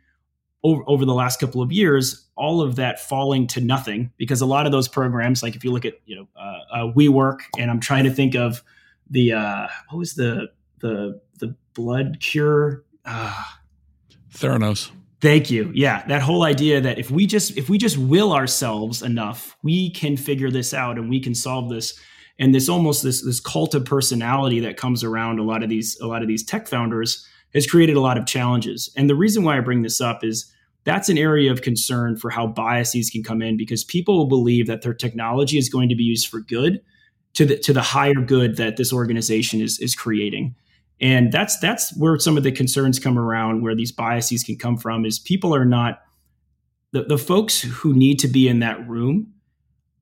[0.62, 4.46] over, over the last couple of years, all of that falling to nothing because a
[4.46, 7.70] lot of those programs, like if you look at you know uh, uh, WeWork, and
[7.70, 8.62] I'm trying to think of
[9.08, 10.48] the uh, what was the
[10.80, 12.84] the the blood cure.
[13.04, 13.44] Uh,
[14.32, 14.90] Theranos.
[15.20, 15.70] Thank you.
[15.74, 19.90] Yeah, that whole idea that if we just if we just will ourselves enough, we
[19.90, 21.98] can figure this out and we can solve this.
[22.38, 25.98] And this almost this this cult of personality that comes around a lot of these
[26.00, 28.92] a lot of these tech founders has created a lot of challenges.
[28.96, 30.52] And the reason why I bring this up is
[30.84, 34.66] that's an area of concern for how biases can come in because people will believe
[34.66, 36.80] that their technology is going to be used for good
[37.34, 40.54] to the to the higher good that this organization is is creating
[41.00, 44.76] and that's that's where some of the concerns come around where these biases can come
[44.76, 46.02] from is people are not
[46.92, 49.32] the, the folks who need to be in that room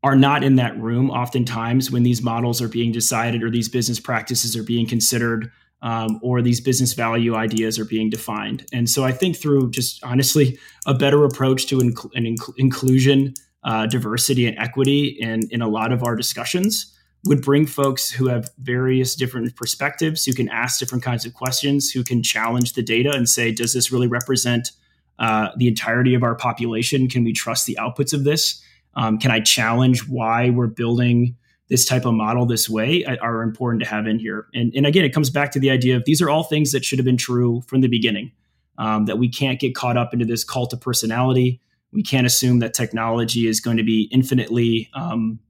[0.02, 4.00] are not in that room oftentimes when these models are being decided or these business
[4.00, 5.50] practices are being considered
[5.82, 10.02] um, or these business value ideas are being defined and so i think through just
[10.04, 15.60] honestly a better approach to inc- an inc- inclusion uh, diversity and equity in, in
[15.60, 20.48] a lot of our discussions would bring folks who have various different perspectives, who can
[20.48, 24.06] ask different kinds of questions, who can challenge the data and say, does this really
[24.06, 24.70] represent
[25.18, 27.08] uh, the entirety of our population?
[27.08, 28.62] Can we trust the outputs of this?
[28.94, 31.36] Um, can I challenge why we're building
[31.68, 33.04] this type of model this way?
[33.04, 34.46] Are important to have in here.
[34.54, 36.84] And, and again, it comes back to the idea of these are all things that
[36.84, 38.32] should have been true from the beginning.
[38.78, 41.60] Um, that we can't get caught up into this cult of personality.
[41.92, 45.40] We can't assume that technology is going to be infinitely um,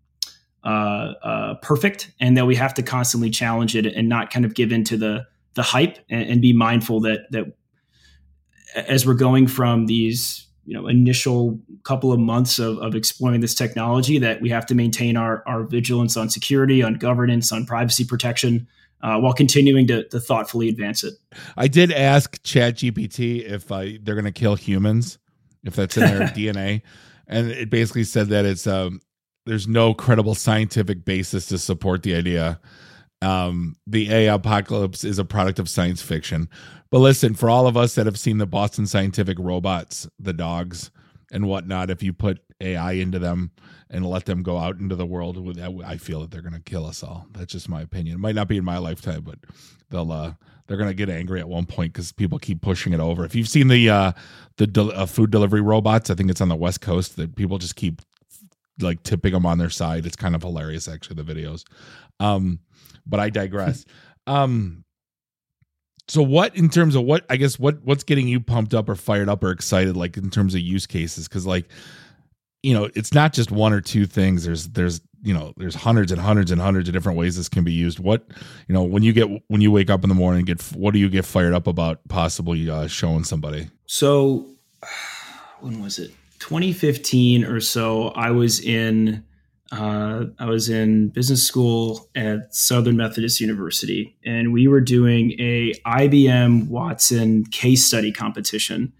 [0.64, 4.54] uh, uh, perfect, and that we have to constantly challenge it and not kind of
[4.54, 7.44] give into the the hype and, and, be mindful that that
[8.74, 13.54] as we're going from these you know initial couple of months of, of exploring this
[13.54, 18.04] technology that we have to maintain our, our vigilance on security on governance on privacy
[18.04, 18.68] protection
[19.00, 21.14] uh, while continuing to, to, thoughtfully advance it
[21.56, 25.18] i did ask chat gpt if uh, they're going to kill humans
[25.64, 26.82] if that's in their dna
[27.26, 29.00] and it basically said that it's um,
[29.48, 32.60] there's no credible scientific basis to support the idea.
[33.20, 36.48] Um, the AI apocalypse is a product of science fiction.
[36.90, 40.90] But listen, for all of us that have seen the Boston Scientific robots, the dogs
[41.32, 43.50] and whatnot, if you put AI into them
[43.90, 46.86] and let them go out into the world, I feel that they're going to kill
[46.86, 47.26] us all.
[47.32, 48.16] That's just my opinion.
[48.16, 49.38] It might not be in my lifetime, but
[49.90, 50.32] they'll uh,
[50.66, 53.24] they're going to get angry at one point because people keep pushing it over.
[53.24, 54.12] If you've seen the uh,
[54.56, 57.58] the de- uh, food delivery robots, I think it's on the West Coast that people
[57.58, 58.02] just keep
[58.80, 60.06] like tipping them on their side.
[60.06, 61.64] It's kind of hilarious, actually, the videos.
[62.20, 62.60] Um,
[63.08, 63.84] but I digress.
[64.26, 64.84] um,
[66.08, 68.94] so what in terms of what I guess what what's getting you pumped up or
[68.94, 71.28] fired up or excited, like in terms of use cases?
[71.28, 71.68] Because like,
[72.62, 74.44] you know, it's not just one or two things.
[74.44, 77.62] There's there's you know there's hundreds and hundreds and hundreds of different ways this can
[77.62, 77.98] be used.
[77.98, 78.26] What
[78.68, 80.98] you know when you get when you wake up in the morning, get what do
[80.98, 83.68] you get fired up about possibly uh, showing somebody?
[83.86, 84.46] So
[85.60, 86.12] when was it?
[86.38, 89.24] 2015 or so, I was in
[89.70, 95.74] uh, I was in business school at Southern Methodist University, and we were doing a
[95.86, 98.92] IBM Watson case study competition.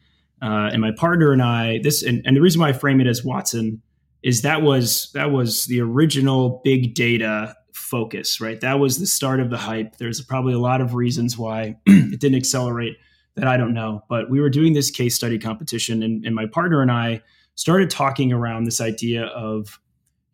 [0.42, 3.06] Uh, and my partner and I, this and, and the reason why I frame it
[3.06, 3.82] as Watson
[4.22, 8.60] is that was that was the original big data focus, right?
[8.60, 9.96] That was the start of the hype.
[9.96, 12.96] There's probably a lot of reasons why it didn't accelerate
[13.36, 14.04] that I don't know.
[14.08, 17.22] But we were doing this case study competition, and, and my partner and I
[17.54, 19.80] started talking around this idea of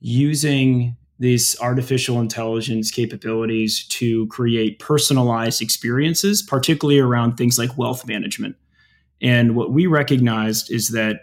[0.06, 8.54] using these artificial intelligence capabilities to create personalized experiences, particularly around things like wealth management.
[9.22, 11.20] And what we recognized is that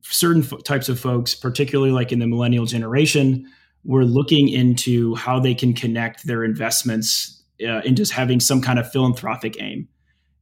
[0.00, 3.46] certain f- types of folks, particularly like in the millennial generation,
[3.84, 8.90] were looking into how they can connect their investments uh, into having some kind of
[8.90, 9.88] philanthropic aim.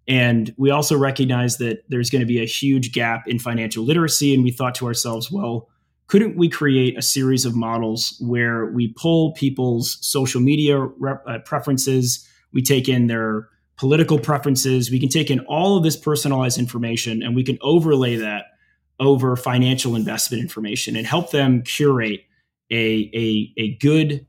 [0.06, 4.32] And we also recognize that there's going to be a huge gap in financial literacy.
[4.32, 5.68] And we thought to ourselves, well,
[6.06, 11.38] couldn't we create a series of models where we pull people's social media rep- uh,
[11.40, 16.58] preferences, we take in their political preferences, we can take in all of this personalized
[16.58, 18.46] information and we can overlay that
[19.00, 22.20] over financial investment information and help them curate
[22.70, 24.26] a, a, a good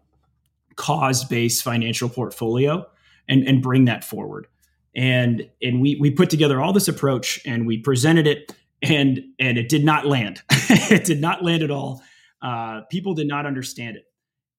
[0.76, 2.86] cause based financial portfolio
[3.30, 4.48] and, and bring that forward.
[4.96, 8.54] And and we we put together all this approach and we presented it
[8.90, 10.42] and and it did not land.
[10.68, 12.04] It did not land at all.
[12.42, 14.04] Uh, people did not understand it.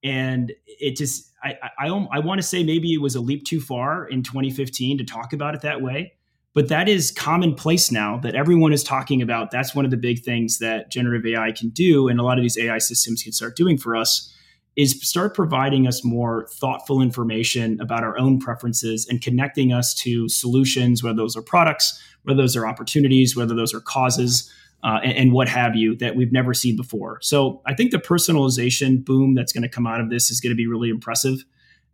[0.02, 3.44] And it just I I, I, I want to say maybe it was a leap
[3.44, 6.14] too far in 2015 to talk about it that way,
[6.54, 9.50] but that is commonplace now that everyone is talking about.
[9.50, 12.42] That's one of the big things that generative AI can do, and a lot of
[12.42, 14.32] these AI systems can start doing for us
[14.76, 20.28] is start providing us more thoughtful information about our own preferences and connecting us to
[20.28, 24.52] solutions, whether those are products, whether those are opportunities, whether those are causes,
[24.84, 27.18] uh, and, and, what have you that we've never seen before.
[27.22, 30.50] So I think the personalization boom that's going to come out of this is going
[30.50, 31.44] to be really impressive.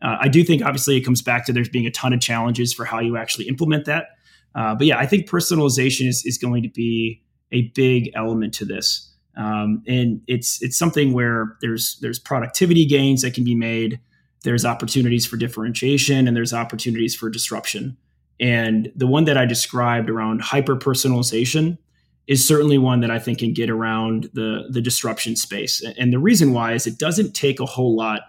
[0.02, 2.74] Uh, I do think obviously it comes back to there's being a ton of challenges
[2.74, 4.08] for how you actually implement that.
[4.54, 8.64] Uh, but yeah, I think personalization is, is going to be a big element to
[8.64, 9.08] this.
[9.36, 13.98] Um, and it's it's something where there's there's productivity gains that can be made.
[14.44, 17.96] There's opportunities for differentiation and there's opportunities for disruption.
[18.42, 21.78] And the one that I described around hyper personalization
[22.26, 25.82] is certainly one that I think can get around the the disruption space.
[25.96, 28.22] And the reason why is it doesn't take a whole lot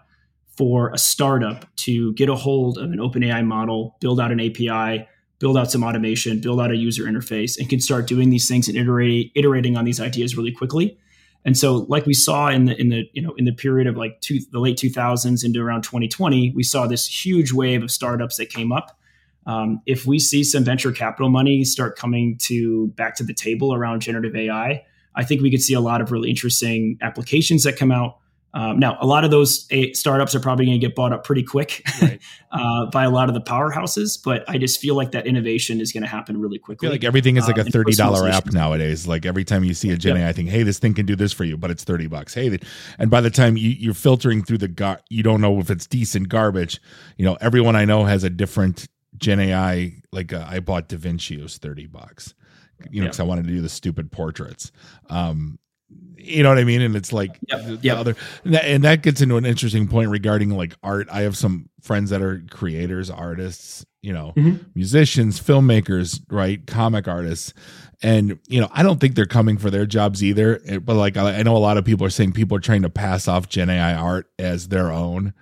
[0.56, 4.40] for a startup to get a hold of an open AI model, build out an
[4.40, 5.08] API,
[5.40, 8.68] build out some automation, build out a user interface, and can start doing these things
[8.68, 10.96] and iterate, iterating on these ideas really quickly.
[11.44, 13.98] And so, like we saw in the in the you know in the period of
[13.98, 18.38] like two, the late 2000s into around 2020, we saw this huge wave of startups
[18.38, 18.98] that came up.
[19.46, 23.74] Um, if we see some venture capital money start coming to back to the table
[23.74, 24.84] around generative AI,
[25.16, 28.18] I think we could see a lot of really interesting applications that come out.
[28.56, 31.42] Um, now, a lot of those startups are probably going to get bought up pretty
[31.42, 32.22] quick right.
[32.52, 35.92] uh, by a lot of the powerhouses, but I just feel like that innovation is
[35.92, 36.88] going to happen really quickly.
[36.88, 39.08] like everything is like a um, thirty dollar app nowadays.
[39.08, 40.28] Like every time you see a Gen yep.
[40.28, 42.36] AI thing, hey, this thing can do this for you, but it's thirty bucks.
[42.36, 42.60] Hey,
[43.00, 45.88] and by the time you, you're filtering through the gar- you don't know if it's
[45.88, 46.80] decent garbage.
[47.18, 48.86] You know, everyone I know has a different
[49.24, 49.94] Gen AI.
[50.12, 52.34] Like uh, I bought Da Vinci, it was thirty bucks
[52.92, 54.72] you know, because I wanted to do the stupid portraits.
[55.10, 55.60] Um,
[56.18, 56.82] you know what I mean?
[56.82, 57.80] And it's like yep.
[57.82, 57.98] Yep.
[57.98, 61.08] other, and that, and that gets into an interesting point regarding like art.
[61.12, 64.64] I have some friends that are creators, artists, you know, mm-hmm.
[64.74, 67.54] musicians, filmmakers, right, comic artists,
[68.02, 70.62] and you know, I don't think they're coming for their jobs either.
[70.80, 73.28] But like, I know a lot of people are saying people are trying to pass
[73.28, 75.34] off Gen AI art as their own,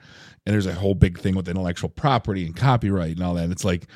[0.46, 3.44] and there's a whole big thing with intellectual property and copyright and all that.
[3.44, 3.88] And It's like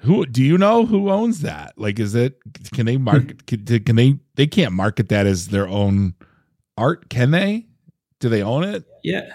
[0.00, 1.74] who do you know who owns that?
[1.76, 2.38] Like, is it
[2.72, 3.46] can they market?
[3.46, 4.18] can, can they?
[4.36, 6.14] They can't market that as their own
[6.76, 7.66] art, can they?
[8.20, 8.84] Do they own it?
[9.02, 9.28] Yeah,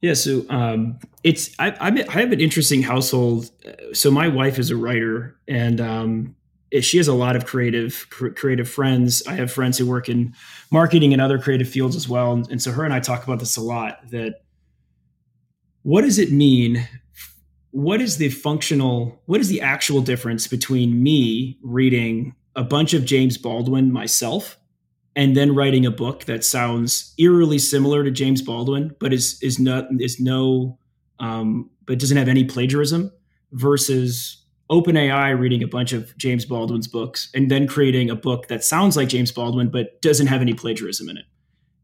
[0.00, 0.14] yeah.
[0.14, 3.50] So um, it's I, I have an interesting household.
[3.92, 6.36] So my wife is a writer, and um,
[6.80, 9.22] she has a lot of creative creative friends.
[9.26, 10.34] I have friends who work in
[10.70, 13.38] marketing and other creative fields as well, and, and so her and I talk about
[13.38, 13.98] this a lot.
[14.10, 14.43] That
[15.84, 16.88] what does it mean
[17.70, 23.04] what is the functional what is the actual difference between me reading a bunch of
[23.04, 24.58] James Baldwin myself
[25.16, 29.58] and then writing a book that sounds eerily similar to James Baldwin but is is
[29.58, 30.78] not is no
[31.20, 33.12] um, but doesn't have any plagiarism
[33.52, 38.64] versus OpenAI reading a bunch of James Baldwin's books and then creating a book that
[38.64, 41.26] sounds like James Baldwin but doesn't have any plagiarism in it.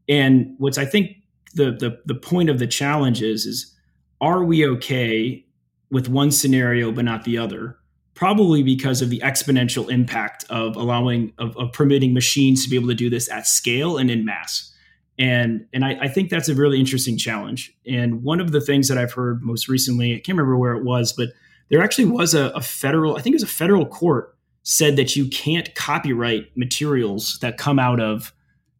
[0.09, 1.17] And what's I think
[1.53, 3.75] the the the point of the challenge is is
[4.21, 5.45] are we okay
[5.89, 7.77] with one scenario but not the other?
[8.13, 12.87] Probably because of the exponential impact of allowing of, of, permitting machines to be able
[12.89, 14.71] to do this at scale and in mass.
[15.17, 17.75] And and I, I, think that's a really interesting challenge.
[17.87, 20.83] And one of the things that i've heard most recently i can't remember where it
[20.83, 21.29] was but
[21.69, 25.15] there actually was a, a federal i think it was a federal court said that
[25.15, 28.33] you can't copyright materials that come out of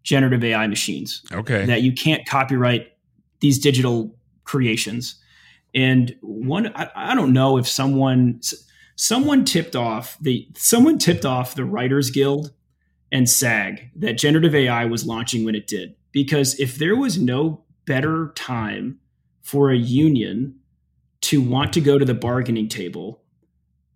[0.04, 1.22] generative ai machines.
[1.32, 1.66] Okay.
[1.66, 2.94] That you can't copyright
[3.40, 5.21] these digital creations
[5.74, 8.42] and one, I, I don't know if someone
[8.96, 12.52] someone tipped off the someone tipped off the Writers Guild
[13.12, 15.96] and SAG that generative AI was launching when it did.
[16.12, 19.00] Because if there was no better time
[19.42, 20.56] for a union
[21.22, 23.22] to want to go to the bargaining table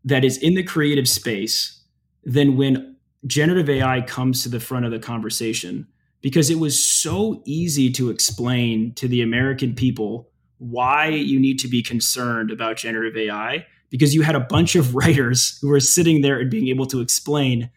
[0.03, 1.81] that is in the creative space
[2.23, 5.88] than when generative AI comes to the front of the conversation,
[6.21, 10.29] because it was so easy to explain to the American people
[10.69, 14.95] why you need to be concerned about generative AI because you had a bunch of
[14.95, 17.69] writers who were sitting there and being able to explain,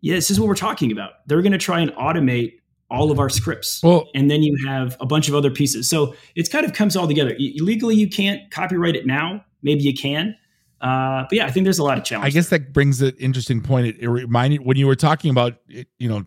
[0.00, 1.12] yeah, this is what we're talking about.
[1.26, 2.54] They're going to try and automate
[2.90, 3.82] all of our scripts.
[3.82, 5.88] Well, and then you have a bunch of other pieces.
[5.88, 7.34] So it kind of comes all together.
[7.38, 9.44] Legally, you can't copyright it now.
[9.62, 10.36] Maybe you can,
[10.82, 12.34] uh, but yeah, I think there's a lot of challenges.
[12.34, 13.86] I guess that brings an interesting point.
[13.86, 16.24] It, it reminded when you were talking about you know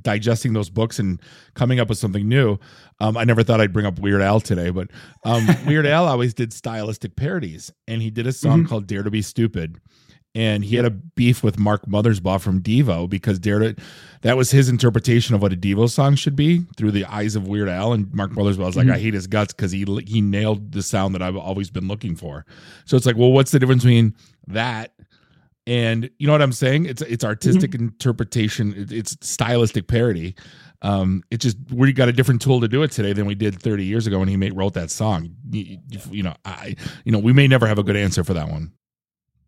[0.00, 1.20] digesting those books and
[1.54, 2.58] coming up with something new.
[3.00, 4.88] Um, I never thought I'd bring up Weird Al today, but
[5.24, 8.68] um, Weird Al always did stylistic parodies, and he did a song mm-hmm.
[8.68, 9.80] called "Dare to Be Stupid."
[10.36, 13.76] And he had a beef with Mark Mothersbaugh from Devo because Dare to,
[14.20, 17.48] that was his interpretation of what a Devo song should be through the eyes of
[17.48, 17.94] Weird Al.
[17.94, 18.96] And Mark Mothersbaugh was like, mm-hmm.
[18.96, 22.14] I hate his guts because he he nailed the sound that I've always been looking
[22.16, 22.44] for.
[22.84, 24.14] So it's like, well, what's the difference between
[24.48, 24.92] that
[25.66, 26.84] and you know what I'm saying?
[26.84, 27.84] It's it's artistic mm-hmm.
[27.84, 28.88] interpretation.
[28.90, 30.34] It's stylistic parody.
[30.82, 33.58] Um, it just we got a different tool to do it today than we did
[33.60, 35.34] 30 years ago when he made wrote that song.
[35.50, 35.78] You,
[36.10, 36.76] you know, I
[37.06, 38.72] you know we may never have a good answer for that one.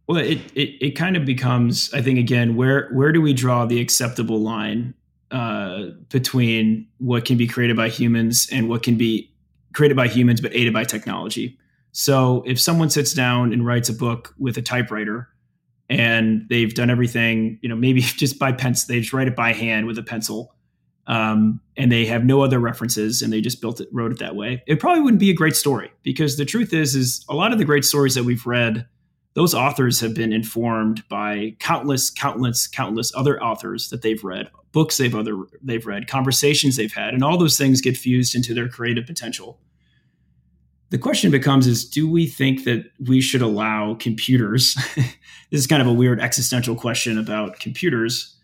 [0.09, 3.67] Well, it, it it kind of becomes, I think, again, where where do we draw
[3.67, 4.95] the acceptable line
[5.31, 9.31] uh, between what can be created by humans and what can be
[9.75, 11.59] created by humans but aided by technology?
[11.93, 15.29] So, if someone sits down and writes a book with a typewriter,
[15.91, 19.53] and they've done everything, you know, maybe just by pencil, they just write it by
[19.53, 20.55] hand with a pencil,
[21.07, 24.37] um, and they have no other references, and they just built it, wrote it that
[24.37, 24.63] way.
[24.67, 27.59] It probably wouldn't be a great story because the truth is, is a lot of
[27.59, 28.87] the great stories that we've read
[29.35, 34.97] those authors have been informed by countless, countless, countless other authors that they've read, books
[34.97, 38.69] they've other they've read, conversations they've had, and all those things get fused into their
[38.69, 39.61] creative potential.
[40.91, 44.75] The question becomes is do we think that we should allow computers
[45.51, 48.35] this is kind of a weird existential question about computers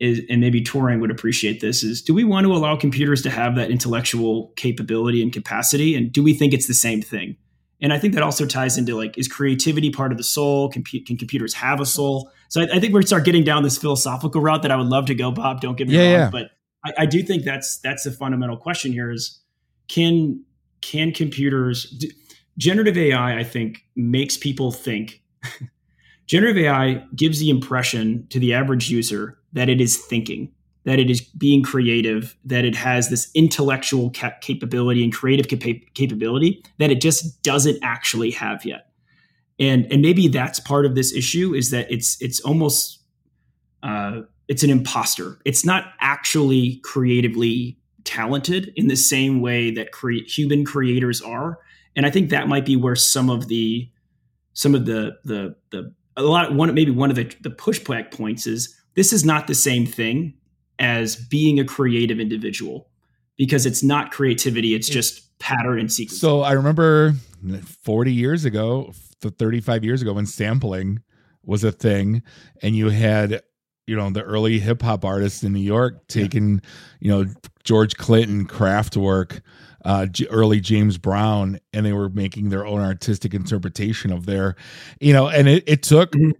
[0.00, 3.30] is, and maybe Turing would appreciate this is do we want to allow computers to
[3.30, 7.36] have that intellectual capability and capacity and do we think it's the same thing
[7.80, 10.68] and I think that also ties into like, is creativity part of the soul?
[10.70, 12.30] Can, can computers have a soul?
[12.48, 15.06] So I, I, think we're start getting down this philosophical route that I would love
[15.06, 15.60] to go, Bob.
[15.60, 16.30] Don't get me yeah, wrong, yeah.
[16.30, 16.50] but
[16.84, 19.40] I, I, do think that's that's the fundamental question here: is
[19.88, 20.44] can
[20.80, 22.08] can computers do,
[22.56, 23.38] generative AI?
[23.38, 25.22] I think makes people think.
[26.26, 30.52] generative AI gives the impression to the average user that it is thinking
[30.84, 35.80] that it is being creative, that it has this intellectual cap- capability and creative cap-
[35.94, 38.88] capability that it just doesn't actually have yet.
[39.58, 43.00] And and maybe that's part of this issue is that it's it's almost
[43.82, 45.38] uh, it's an imposter.
[45.44, 51.58] It's not actually creatively talented in the same way that cre- human creators are.
[51.96, 53.88] And I think that might be where some of the
[54.52, 58.46] some of the the the a lot one maybe one of the the pushback points
[58.46, 60.34] is this is not the same thing
[60.78, 62.88] as being a creative individual
[63.36, 66.20] because it's not creativity it's just pattern and sequence.
[66.20, 67.14] So i remember
[67.82, 71.00] 40 years ago 35 years ago when sampling
[71.44, 72.22] was a thing
[72.62, 73.42] and you had
[73.86, 76.60] you know the early hip hop artists in new york taking
[77.00, 77.26] you know
[77.64, 79.40] george clinton Kraftwerk
[79.84, 84.56] uh, early James Brown, and they were making their own artistic interpretation of their,
[84.98, 86.30] you know, and it, it took mm-hmm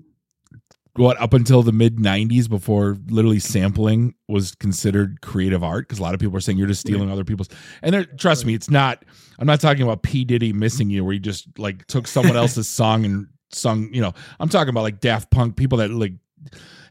[0.96, 5.88] what up until the mid 90s before literally sampling was considered creative art?
[5.88, 7.48] Because a lot of people are saying you're just stealing other people's
[7.82, 9.04] and trust me it's not
[9.38, 10.24] i'm not talking about p.
[10.24, 14.12] Diddy missing you where he just like took someone else's song and sung you know
[14.40, 16.12] i'm talking about like daft punk people that like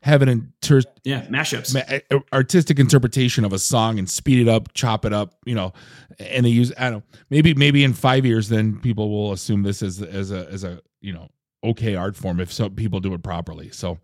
[0.02, 1.74] have an inter- yeah mashups.
[1.74, 5.74] ma- artistic interpretation of a song and speed it up chop it up you know
[6.20, 9.64] and they use i don't know maybe maybe in five years then people will assume
[9.64, 11.30] this as as a as a you know
[11.64, 13.70] okay art form if some people do it properly.
[13.72, 14.00] So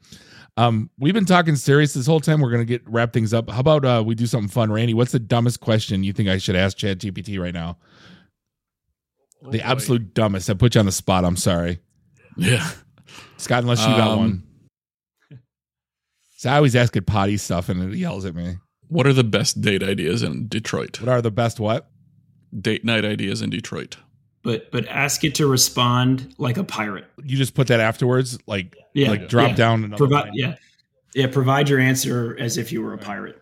[0.57, 2.41] um, we've been talking serious this whole time.
[2.41, 3.49] We're gonna get wrap things up.
[3.49, 4.93] How about uh, we do something fun, Randy?
[4.93, 7.77] What's the dumbest question you think I should ask ChatGPT right now?
[9.43, 9.63] Oh, the boy.
[9.63, 10.49] absolute dumbest.
[10.49, 11.23] I put you on the spot.
[11.23, 11.79] I'm sorry.
[12.37, 12.69] Yeah,
[13.37, 13.63] Scott.
[13.63, 14.43] Unless you um, got one.
[16.37, 18.57] So I always ask it potty stuff, and it yells at me.
[18.87, 20.99] What are the best date ideas in Detroit?
[20.99, 21.89] What are the best what?
[22.57, 23.97] Date night ideas in Detroit
[24.43, 27.05] but but ask it to respond like a pirate.
[27.23, 29.55] You just put that afterwards, like yeah, like drop yeah.
[29.55, 29.91] down.
[29.91, 30.55] Provide, yeah,
[31.13, 31.27] yeah.
[31.27, 33.41] Provide your answer as if you were a pirate.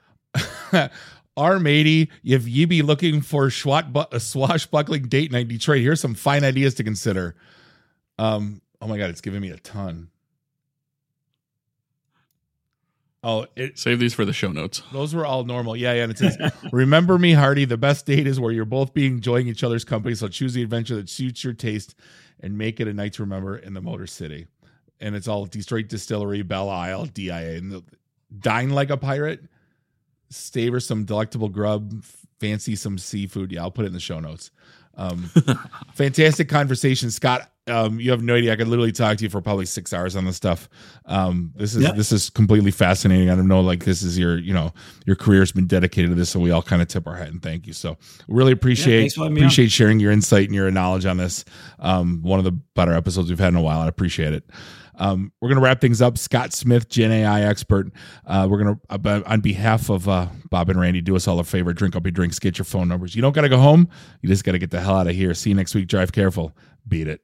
[1.37, 6.01] R matey, if you be looking for swat bu- a swashbuckling date night Detroit, here's
[6.01, 7.35] some fine ideas to consider.
[8.17, 10.09] Um, oh my god, it's giving me a ton.
[13.27, 14.81] Oh, it, save these for the show notes.
[14.93, 15.75] Those were all normal.
[15.75, 16.03] Yeah, yeah.
[16.03, 16.37] And it says,
[16.71, 17.65] "Remember me, Hardy.
[17.65, 20.15] The best date is where you're both being enjoying each other's company.
[20.15, 21.93] So choose the adventure that suits your taste,
[22.39, 24.47] and make it a night to remember in the Motor City."
[25.01, 27.83] And it's all Detroit Distillery, Belle Isle, DIA, and the,
[28.39, 29.43] dine like a pirate.
[30.29, 32.05] Savor some delectable grub,
[32.39, 33.51] fancy some seafood.
[33.51, 34.51] Yeah, I'll put it in the show notes.
[34.97, 35.29] Um,
[35.93, 37.49] fantastic conversation, Scott.
[37.67, 38.53] Um, you have no idea.
[38.53, 40.69] I could literally talk to you for probably six hours on this stuff.
[41.05, 43.29] Um, this is this is completely fascinating.
[43.29, 44.73] I don't know, like this is your, you know,
[45.05, 47.43] your career's been dedicated to this, so we all kind of tip our hat and
[47.43, 47.73] thank you.
[47.73, 47.97] So
[48.29, 51.43] really appreciate yeah, appreciate sharing your insight and your knowledge on this.
[51.79, 53.81] Um, one of the better episodes we've had in a while.
[53.81, 54.49] I appreciate it.
[54.97, 56.17] Um, we're going to wrap things up.
[56.17, 57.87] Scott Smith, Gen AI expert.
[58.25, 61.39] Uh, we're going to, uh, on behalf of uh, Bob and Randy, do us all
[61.39, 61.73] a favor.
[61.73, 62.39] Drink up your drinks.
[62.39, 63.15] Get your phone numbers.
[63.15, 63.89] You don't got to go home.
[64.21, 65.33] You just got to get the hell out of here.
[65.33, 65.87] See you next week.
[65.87, 66.55] Drive careful.
[66.87, 67.15] Beat it.